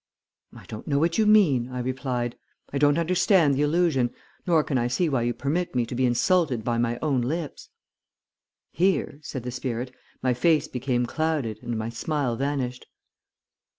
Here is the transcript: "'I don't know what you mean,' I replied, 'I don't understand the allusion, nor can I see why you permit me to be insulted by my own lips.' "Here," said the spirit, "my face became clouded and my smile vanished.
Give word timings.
"'I 0.57 0.63
don't 0.65 0.87
know 0.87 0.97
what 0.97 1.19
you 1.19 1.27
mean,' 1.27 1.69
I 1.69 1.79
replied, 1.79 2.35
'I 2.73 2.77
don't 2.79 2.97
understand 2.97 3.53
the 3.53 3.61
allusion, 3.61 4.09
nor 4.47 4.63
can 4.63 4.79
I 4.79 4.87
see 4.87 5.07
why 5.09 5.21
you 5.21 5.31
permit 5.35 5.75
me 5.75 5.85
to 5.85 5.93
be 5.93 6.07
insulted 6.07 6.63
by 6.63 6.79
my 6.79 6.97
own 7.03 7.21
lips.' 7.21 7.69
"Here," 8.71 9.19
said 9.21 9.43
the 9.43 9.51
spirit, 9.51 9.93
"my 10.23 10.33
face 10.33 10.67
became 10.67 11.05
clouded 11.05 11.61
and 11.61 11.77
my 11.77 11.89
smile 11.89 12.35
vanished. 12.35 12.87